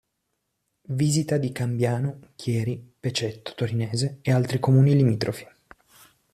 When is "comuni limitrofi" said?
4.57-5.45